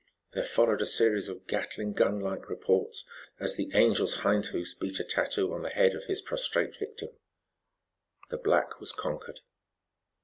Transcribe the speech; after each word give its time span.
Then 0.33 0.43
followed 0.43 0.81
a 0.81 0.87
series 0.87 1.29
of 1.29 1.45
Gatling 1.45 1.93
gun 1.93 2.19
like 2.19 2.49
reports 2.49 3.05
as 3.39 3.55
the 3.55 3.69
Angel's 3.71 4.15
hind 4.25 4.47
hoofs 4.47 4.73
beat 4.73 4.99
a 4.99 5.03
tattoo 5.03 5.53
on 5.53 5.61
the 5.61 5.69
head 5.69 5.93
of 5.93 6.05
his 6.05 6.21
prostrate 6.21 6.75
victim. 6.79 7.09
The 8.31 8.37
black 8.39 8.79
was 8.79 8.93
conquered. 8.93 9.41